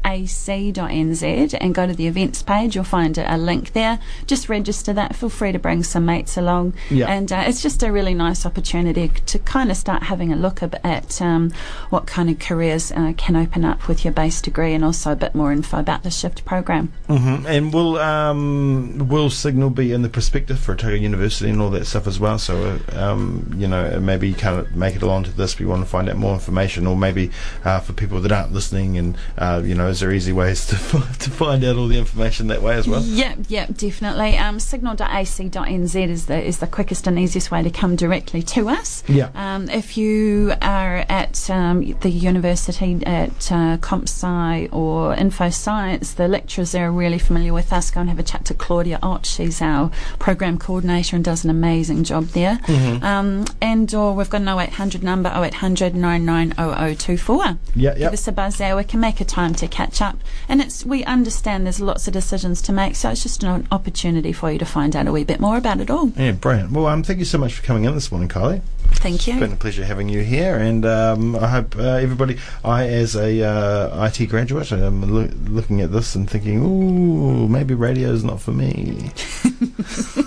and 1.60 1.74
go 1.74 1.86
to 1.86 1.94
the 1.94 2.06
events 2.06 2.42
page, 2.42 2.74
you'll 2.74 2.84
find 2.84 3.18
a, 3.18 3.34
a 3.34 3.36
link 3.36 3.72
there. 3.72 3.98
Just 4.26 4.48
register 4.48 4.92
that. 4.92 5.16
Feel 5.16 5.28
free 5.28 5.52
to 5.52 5.58
bring 5.58 5.82
some 5.82 6.06
mates 6.06 6.36
along, 6.36 6.74
yeah. 6.90 7.06
and 7.06 7.32
uh, 7.32 7.44
it's 7.46 7.62
just 7.62 7.82
a 7.82 7.92
really 7.92 8.14
nice 8.14 8.46
opportunity 8.46 9.08
to 9.08 9.38
kind 9.38 9.70
of 9.70 9.76
start 9.76 10.04
having 10.04 10.32
a 10.32 10.36
look 10.36 10.62
at 10.62 11.20
um, 11.22 11.52
what 11.90 12.06
kind 12.06 12.30
of 12.30 12.38
careers 12.38 12.92
uh, 12.92 13.12
can 13.16 13.36
open 13.36 13.64
up 13.64 13.88
with 13.88 14.04
your 14.04 14.12
base 14.12 14.40
degree, 14.40 14.74
and 14.74 14.84
also 14.84 15.12
a 15.12 15.16
bit 15.16 15.34
more 15.34 15.52
info 15.52 15.78
about 15.78 16.02
the 16.02 16.10
shift 16.10 16.44
program. 16.44 16.92
Mm-hmm. 17.08 17.46
And 17.46 17.72
will 17.72 17.98
um, 17.98 19.08
will 19.08 19.30
Signal 19.30 19.70
be 19.70 19.92
in 19.92 20.02
the 20.02 20.08
perspective 20.30 20.60
for 20.60 20.74
Otago 20.74 20.94
University 20.94 21.50
and 21.50 21.60
all 21.60 21.70
that 21.70 21.84
stuff 21.86 22.06
as 22.06 22.20
well. 22.20 22.38
So, 22.38 22.78
um, 22.92 23.52
you 23.56 23.66
know, 23.66 23.98
maybe 23.98 24.28
you 24.28 24.34
can't 24.36 24.72
make 24.76 24.94
it 24.94 25.02
along 25.02 25.24
to 25.24 25.32
this, 25.32 25.54
but 25.54 25.60
you 25.60 25.68
want 25.68 25.82
to 25.82 25.90
find 25.90 26.08
out 26.08 26.16
more 26.16 26.34
information, 26.34 26.86
or 26.86 26.96
maybe 26.96 27.32
uh, 27.64 27.80
for 27.80 27.94
people 27.94 28.20
that 28.20 28.30
aren't 28.30 28.52
listening, 28.52 28.96
and 28.96 29.18
uh, 29.36 29.60
you 29.64 29.74
know, 29.74 29.88
is 29.88 29.98
there 29.98 30.12
easy 30.12 30.32
ways 30.32 30.66
to 30.68 30.76
to 30.76 31.30
find 31.30 31.64
out 31.64 31.74
all 31.74 31.88
the 31.88 31.98
information 31.98 32.46
that 32.46 32.62
way 32.62 32.76
as 32.76 32.86
well? 32.86 33.02
Yep, 33.02 33.38
yep, 33.48 33.74
definitely. 33.74 34.38
Um, 34.38 34.60
signal.ac.nz 34.60 36.08
is 36.08 36.26
the 36.26 36.40
is 36.40 36.58
the 36.58 36.68
quickest 36.68 37.08
and 37.08 37.18
easiest 37.18 37.50
way 37.50 37.64
to 37.64 37.70
come 37.70 37.96
directly 37.96 38.42
to 38.42 38.68
us. 38.68 39.02
Yeah. 39.08 39.30
Um, 39.34 39.68
if 39.68 39.96
you 39.96 40.52
are 40.62 41.04
at 41.08 41.50
um, 41.50 41.80
the 42.02 42.10
university 42.10 43.04
at 43.04 43.50
uh, 43.50 43.78
CompSci 43.78 44.72
or 44.72 45.12
Info 45.14 45.50
Science, 45.50 46.12
the 46.12 46.28
lecturers 46.28 46.70
there 46.70 46.86
are 46.86 46.92
really 46.92 47.18
familiar 47.18 47.52
with 47.52 47.72
us. 47.72 47.90
Go 47.90 48.02
and 48.02 48.08
have 48.08 48.20
a 48.20 48.22
chat 48.22 48.44
to 48.44 48.54
Claudia 48.54 49.00
Ott. 49.02 49.26
She's 49.26 49.60
our 49.60 49.90
program 50.20 50.58
coordinator 50.58 51.16
and 51.16 51.24
does 51.24 51.42
an 51.42 51.50
amazing 51.50 52.04
job 52.04 52.26
there. 52.28 52.58
Mm-hmm. 52.58 53.04
Um, 53.04 53.46
and 53.60 53.92
or 53.92 54.14
we've 54.14 54.30
got 54.30 54.42
an 54.42 54.48
0800 54.48 55.02
number 55.02 55.28
0800 55.30 55.96
990024. 55.96 57.44
Yeah, 57.44 57.56
yeah. 57.74 57.94
Give 57.94 58.12
us 58.12 58.28
a 58.28 58.32
buzz 58.32 58.58
there. 58.58 58.76
We 58.76 58.84
can 58.84 59.00
make 59.00 59.20
a 59.20 59.24
time 59.24 59.54
to 59.56 59.66
catch 59.66 60.00
up. 60.00 60.18
And 60.48 60.60
it's 60.60 60.84
we 60.84 61.04
understand 61.04 61.66
there's 61.66 61.80
lots 61.80 62.06
of 62.06 62.12
decisions 62.12 62.62
to 62.62 62.72
make, 62.72 62.94
so 62.94 63.10
it's 63.10 63.22
just 63.22 63.42
an 63.42 63.66
opportunity 63.72 64.32
for 64.32 64.52
you 64.52 64.58
to 64.58 64.66
find 64.66 64.94
out 64.94 65.08
a 65.08 65.12
wee 65.12 65.24
bit 65.24 65.40
more 65.40 65.56
about 65.56 65.80
it 65.80 65.90
all. 65.90 66.10
Yeah, 66.10 66.32
brilliant. 66.32 66.70
Well, 66.70 66.86
um, 66.86 67.02
thank 67.02 67.18
you 67.18 67.24
so 67.24 67.38
much 67.38 67.54
for 67.54 67.62
coming 67.62 67.84
in 67.84 67.94
this 67.94 68.12
morning, 68.12 68.28
Kylie. 68.28 68.60
Thank 68.92 69.26
you. 69.26 69.34
It's 69.34 69.40
been 69.40 69.52
a 69.52 69.56
pleasure 69.56 69.84
having 69.84 70.08
you 70.08 70.20
here, 70.22 70.56
and 70.56 70.84
um, 70.84 71.34
I 71.36 71.48
hope 71.48 71.76
uh, 71.76 71.82
everybody. 71.82 72.38
I, 72.64 72.86
as 72.86 73.16
a 73.16 73.42
uh, 73.42 74.04
IT 74.06 74.26
graduate, 74.26 74.72
am 74.72 75.02
lo- 75.02 75.30
looking 75.48 75.80
at 75.80 75.90
this 75.92 76.14
and 76.14 76.28
thinking, 76.28 76.60
"Ooh, 76.62 77.48
maybe 77.48 77.74
radio 77.74 78.10
is 78.10 78.22
not 78.24 78.40
for 78.40 78.52
me." 78.52 79.10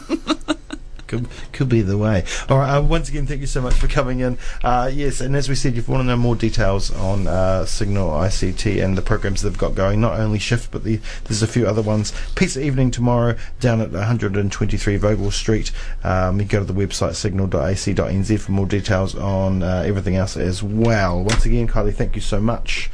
could 1.54 1.70
be 1.70 1.82
the 1.82 1.98
way. 1.98 2.26
All 2.50 2.58
right. 2.58 2.78
Uh, 2.78 2.82
once 2.82 3.10
again, 3.10 3.28
thank 3.28 3.42
you 3.42 3.48
so 3.48 3.62
much 3.62 3.76
for 3.76 3.88
coming 3.88 4.20
in. 4.20 4.38
Uh, 4.64 4.90
yes, 4.92 5.22
and 5.22 5.36
as 5.36 5.48
we 5.48 5.56
said, 5.56 5.78
if 5.78 5.88
you 5.88 5.94
want 5.94 6.04
to 6.04 6.08
know 6.08 6.18
more 6.18 6.36
details 6.36 6.92
on 6.92 7.28
uh, 7.28 7.66
Signal 7.66 8.10
ICT 8.10 8.84
and 8.84 8.98
the 8.98 9.02
programs 9.02 9.42
they've 9.42 9.58
got 9.58 9.76
going, 9.76 10.02
not 10.02 10.20
only 10.20 10.40
Shift, 10.40 10.72
but 10.72 10.84
the, 10.84 11.00
there's 11.26 11.42
a 11.42 11.48
few 11.48 11.68
other 11.68 11.82
ones. 11.82 12.14
Pizza 12.36 12.62
evening 12.62 12.92
tomorrow 12.92 13.36
down 13.60 13.82
at 13.82 13.92
123 13.92 14.98
Vogel 14.98 15.32
Street. 15.32 15.72
Um, 16.04 16.40
you 16.40 16.46
go 16.46 16.60
to 16.60 16.66
the 16.66 16.74
website 16.74 17.16
signal.ac.nz 17.16 18.40
for 18.40 18.52
more 18.52 18.66
details 18.66 19.16
on 19.16 19.64
uh, 19.64 19.84
everything 19.86 20.16
else 20.16 20.36
as 20.36 20.64
well. 20.64 21.24
Once 21.24 21.46
again, 21.46 21.68
Kylie, 21.68 21.94
thank 21.94 22.16
you 22.16 22.22
so 22.22 22.40
much. 22.40 22.90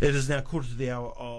It 0.00 0.14
is 0.14 0.28
now 0.28 0.40
quarter 0.40 0.68
to 0.68 0.74
the 0.74 0.90
hour 0.90 1.12
of. 1.16 1.36